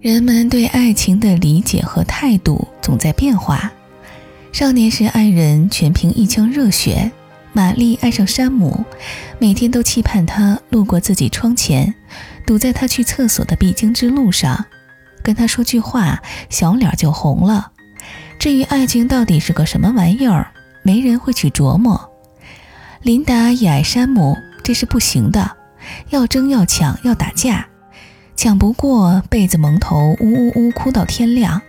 [0.00, 3.72] 人们对爱情的理解和态度总在变化。
[4.52, 7.10] 少年时爱人全凭一腔热血，
[7.52, 8.84] 玛丽爱上山姆，
[9.40, 11.92] 每天都期盼他路过自己窗前，
[12.46, 14.64] 堵在他去厕所的必经之路上，
[15.20, 17.72] 跟他说句话，小脸就红了。
[18.38, 20.52] 至于爱情到底是个什么玩意儿，
[20.84, 22.08] 没人会去琢磨。
[23.02, 25.56] 琳达也爱山姆，这是不行的，
[26.10, 27.66] 要争要抢要打架。
[28.38, 31.60] 抢不过，被子蒙头，呜呜呜哭到天亮。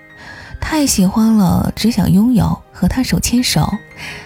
[0.61, 3.73] 太喜欢了，只想拥有，和他手牵手，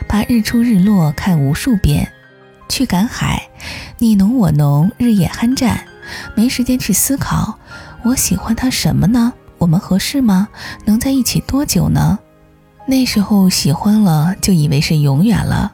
[0.10, 2.12] 把日出日落看无数遍。
[2.68, 3.48] 去赶海，
[3.98, 5.86] 你侬我侬，日夜酣战，
[6.36, 7.58] 没时间去思考，
[8.04, 9.32] 我喜欢他什么呢？
[9.58, 10.50] 我们合适吗？
[10.84, 12.20] 能在一起多久呢？
[12.86, 15.72] 那时候喜欢了，就以为是永远了。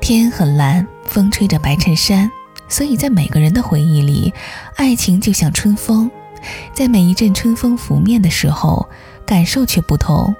[0.00, 2.30] 天很蓝，风吹着白衬衫。
[2.68, 4.32] 所以在每个人的回忆里，
[4.76, 6.10] 爱情就像春风，
[6.72, 8.88] 在每一阵春风拂面的时候，
[9.26, 10.34] 感受却不同。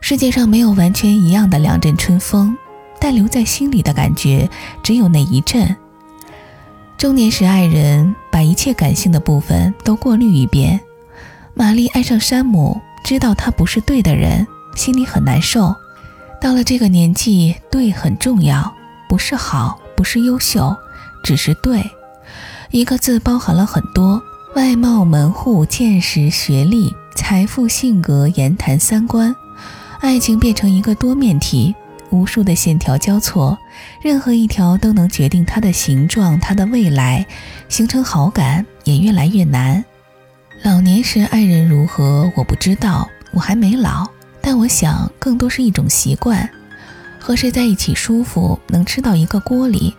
[0.00, 2.56] 世界上没有完全一样的两阵春风，
[3.00, 4.48] 但留在心里的感觉
[4.82, 5.74] 只有那一阵。
[6.96, 10.80] 中年时，爱人把一切感性的部分都过滤一遍。
[11.54, 15.74] 玛丽爱上山姆，知道他不是对的人，心里很难受。
[16.40, 18.74] 到了这个年纪，对很重要，
[19.08, 20.76] 不是好，不是优秀。
[21.26, 21.90] 只是对，
[22.70, 24.22] 一个字包含了很多：
[24.54, 29.34] 外貌、门户、见识、学历、财富、性格、言谈、三观。
[29.98, 31.74] 爱情变成一个多面体，
[32.10, 33.58] 无数的线条交错，
[34.00, 37.26] 任何一条都能决定它的形状、它的未来。
[37.68, 39.84] 形成好感也越来越难。
[40.62, 44.06] 老年时爱人如何，我不知道，我还没老，
[44.40, 46.48] 但我想更多是一种习惯，
[47.18, 49.92] 和谁在一起舒服，能吃到一个锅里。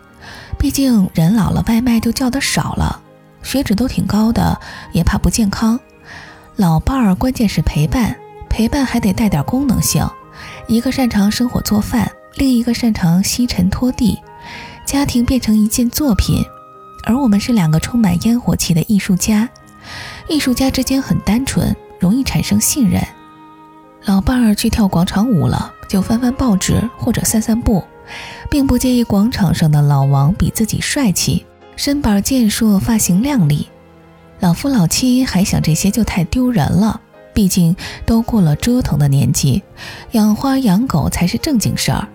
[0.58, 3.02] 毕竟人老了，外卖就叫的少了，
[3.44, 4.60] 血脂都挺高的，
[4.92, 5.80] 也怕不健康。
[6.56, 8.16] 老伴儿关键是陪伴，
[8.50, 10.08] 陪伴还得带点功能性。
[10.68, 14.20] 一个擅长生火做饭，另一个擅长吸尘拖地，
[14.86, 16.44] 家庭变成一件作品，
[17.06, 19.48] 而我们是两个充满烟火气的艺术家。
[20.28, 23.02] 艺术家之间很单纯，容易产生信任。
[24.06, 27.84] 老伴儿去跳广场舞了，就翻翻报纸或者散散步。
[28.50, 31.46] 并不介意广场上的老王比自己帅气，
[31.76, 33.68] 身板健硕，发型靓丽。
[34.40, 37.02] 老夫老妻还想这些就太丢人了，
[37.34, 37.76] 毕竟
[38.06, 39.64] 都过了折腾的年纪，
[40.12, 42.08] 养花养狗才是正经事儿。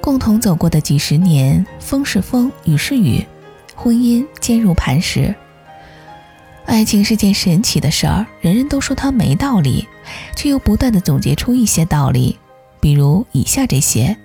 [0.00, 3.26] 共同走过的几十年，风是风，雨是雨，
[3.76, 5.34] 婚姻坚如磐石。
[6.64, 9.86] 爱情是件神奇的事儿，人人都说它没道理，
[10.34, 12.38] 却又不断的总结出一些道理，
[12.80, 14.16] 比如以下这些。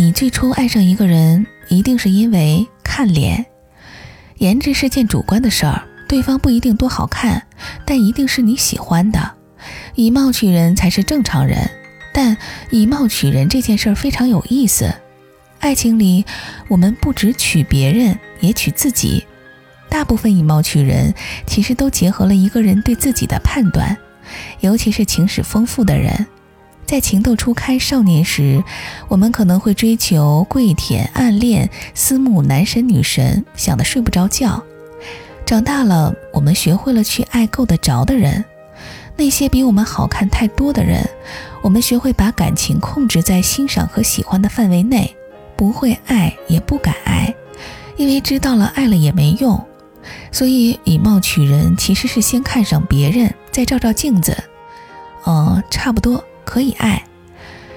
[0.00, 3.44] 你最初爱上一个人，一定是因为看脸。
[4.38, 7.46] 颜值是件主观的事儿，对方不一定多好看，
[7.84, 9.32] 但一定是你喜欢的。
[9.96, 11.70] 以貌取人才是正常人，
[12.14, 12.34] 但
[12.70, 14.90] 以貌取人这件事儿非常有意思。
[15.58, 16.24] 爱情里，
[16.68, 19.26] 我们不只取别人，也取自己。
[19.90, 21.12] 大部分以貌取人，
[21.46, 23.98] 其实都结合了一个人对自己的判断，
[24.60, 26.26] 尤其是情史丰富的人。
[26.90, 28.64] 在情窦初开少年时，
[29.06, 34.60] 我们可能会追求跪舔、暗恋、思慕男神女神，想得睡不着觉。
[35.46, 38.44] 长大了，我们学会了去爱够得着的人，
[39.16, 41.08] 那些比我们好看太多的人，
[41.62, 45.14] 我们学会把感情控制在欣赏和喜欢的范围内，
[45.54, 47.32] 不会爱也不敢爱，
[47.98, 49.64] 因为知道了爱了也没用。
[50.32, 54.36] 所以以貌取人其实是先看上别人，再照照镜子。
[55.22, 56.24] 哦，差不多。
[56.50, 57.00] 可以爱，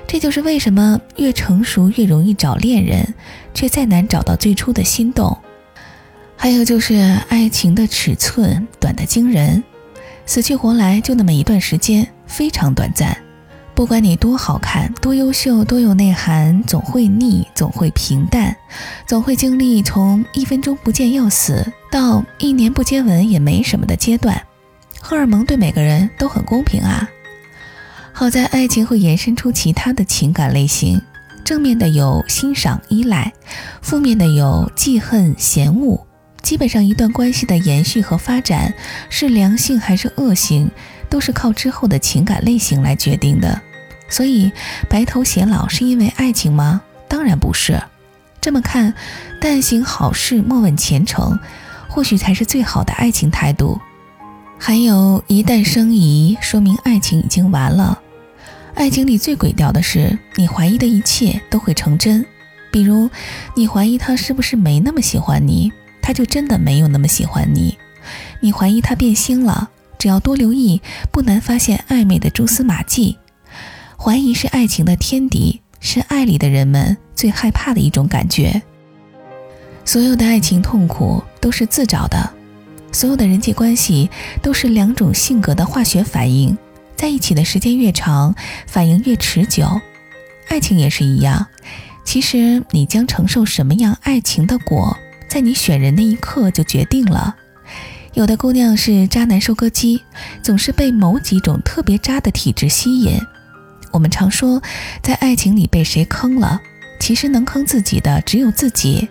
[0.07, 3.13] 这就是为什么越成熟越容易找恋人，
[3.53, 5.38] 却再难找到最初的心动。
[6.35, 6.95] 还有就是
[7.29, 9.63] 爱情的尺寸短得惊人，
[10.25, 13.16] 死去活来就那么一段时间，非常短暂。
[13.75, 18.55] 不管你多好看、多优秀、多有内涵，总会腻，总会平淡，
[19.05, 24.41] 总会经历从一分钟不见要死到一年不接吻也没什么的阶段。
[25.00, 27.08] 荷尔蒙对每个人都很公平啊。
[28.16, 31.02] 好在爱情会延伸出其他的情感类型，
[31.44, 33.34] 正面的有欣赏、依赖，
[33.82, 36.06] 负面的有记恨、嫌恶。
[36.44, 38.74] 基本上一段关系的延续和发展
[39.10, 40.70] 是良性还是恶性，
[41.10, 43.60] 都是靠之后的情感类型来决定的。
[44.08, 44.52] 所以
[44.88, 46.82] 白头偕老是因为爱情吗？
[47.08, 47.82] 当然不是。
[48.40, 48.94] 这么看，
[49.42, 51.40] 但行好事，莫问前程，
[51.88, 53.82] 或许才是最好的爱情态度。
[54.66, 58.00] 还有一旦生疑，说明爱情已经完了。
[58.74, 62.26] 爱情里最鬼调的是，你怀疑的一切都会成真。
[62.72, 63.10] 比如，
[63.56, 65.70] 你怀疑他是不是没那么喜欢你，
[66.02, 67.76] 他就真的没有那么喜欢你；
[68.40, 69.70] 你怀疑他变心了，
[70.00, 70.82] 只要多留意，
[71.12, 73.18] 不难发现暧昧的蛛丝马迹。
[73.98, 78.62] 怀疑是爱情的天敌，是爱里的人们最害怕的一种感觉。
[79.84, 82.32] 所有的爱情痛苦都是自找的，
[82.93, 84.09] 所有的人际关系
[84.41, 86.57] 都是两种性格的化学反应，
[86.95, 88.34] 在一起的时间越长，
[88.66, 89.81] 反应越持久。
[90.47, 91.47] 爱情也是一样，
[92.05, 94.95] 其实你将承受什么样爱情的果，
[95.28, 97.35] 在你选人那一刻就决定了。
[98.13, 100.03] 有的姑娘是渣男收割机，
[100.43, 103.19] 总是被某几种特别渣的体质吸引。
[103.91, 104.61] 我们常说，
[105.01, 106.61] 在爱情里被谁坑了，
[106.99, 109.09] 其实能坑自己的只有自己。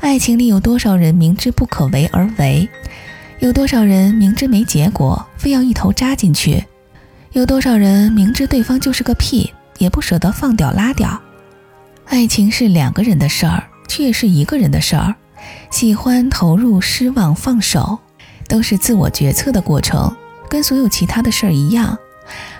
[0.00, 2.68] 爱情里有多少人明知不可为而为？
[3.40, 6.64] 有多少人明知没结果，非要一头扎进去？
[7.32, 11.20] 有多少人明知对方就是个屁，也不舍得放掉拉掉？
[12.06, 15.14] 爱情是两个人的事儿，却也是一个人的事儿。
[15.70, 18.00] 喜欢、投入、失望、放手，
[18.48, 20.16] 都是自我决策的过程，
[20.48, 21.96] 跟所有其他的事儿一样。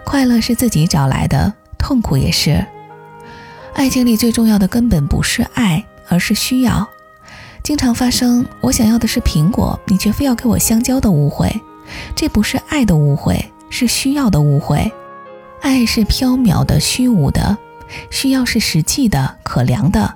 [0.05, 2.65] 快乐是自己找来的，痛苦也是。
[3.75, 6.89] 爱情里最重要的根本不是爱，而是需要。
[7.63, 11.51] 经常发生我想要的是苹果，你却非要给我香蕉的误会。
[12.15, 14.91] 这不是爱的误会，是需要的误会。
[15.61, 17.57] 爱是缥缈的、虚无的，
[18.11, 20.15] 需要是实际的、可量的。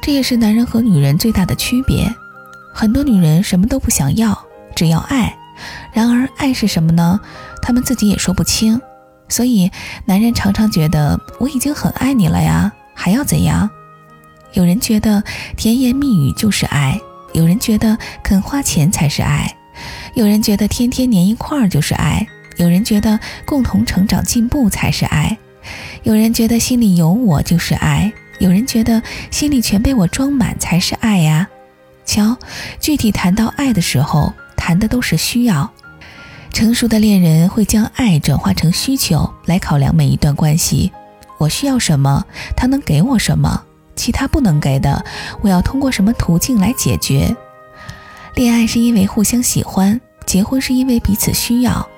[0.00, 2.08] 这也是男人和女人最大的区别。
[2.72, 4.38] 很多女人什么都不想要，
[4.74, 5.36] 只要爱。
[5.92, 7.18] 然而，爱是什么呢？
[7.62, 8.80] 他们自己也说不清。
[9.28, 9.70] 所以，
[10.04, 13.70] 男人常常觉得我已经很爱你了呀，还要怎样？
[14.54, 15.22] 有人觉得
[15.56, 16.98] 甜言蜜语就是爱，
[17.32, 19.56] 有人觉得肯花钱才是爱，
[20.14, 25.36] 有人觉得天天黏一块儿就是爱，有人觉得共同成长进步才是爱，
[26.04, 31.48] 有人觉得心里有我就是爱，有人觉得心里全被我装满才是爱呀。
[32.04, 32.36] 瞧，
[32.78, 35.68] 具体谈到爱的时候，谈的都是需要。
[36.52, 40.92] 成熟的恋人会将爱转化成需求来考量每一段关系。
[41.38, 42.24] 我需要什么，
[42.56, 43.64] 他能给我什么，
[44.04, 45.02] 其他不能给的，
[45.40, 47.34] 我要通过什么途径来解决？
[48.34, 51.88] 恋爱是因为互相喜欢，结婚是因为彼此需要，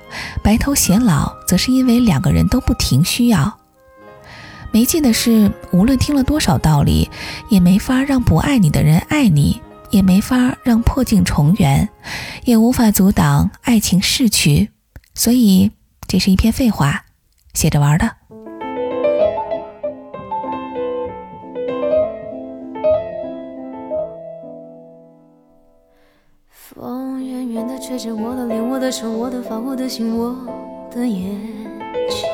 [0.40, 3.58] 白头偕老则是因为两个人都不停需要。
[4.70, 7.10] 没劲的是，无论听了多少道理，
[7.48, 9.60] 也没法让不爱你的人爱你。
[9.90, 11.88] 也没法让破镜重圆，
[12.44, 14.70] 也无法阻挡爱情逝去，
[15.12, 15.72] 所以
[16.06, 17.04] 这是一篇废话，
[17.52, 18.12] 写着玩的。
[27.96, 30.36] 远远的吹着我的脸，我的手，我的发，我的心，我
[30.90, 32.28] 的眼睛。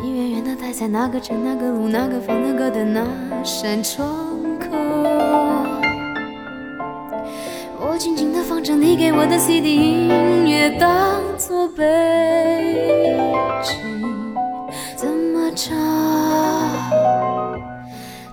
[0.00, 3.04] 你远远的待在那个城、那个路、那个房、那个的那
[3.42, 4.06] 扇窗
[4.60, 4.68] 口。
[7.80, 11.84] 我静静的放着你给我的 CD 音乐，当作背
[13.64, 14.34] 景，
[14.94, 15.76] 怎么唱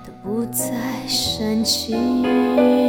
[0.06, 0.72] 都不再
[1.08, 2.89] 煽情。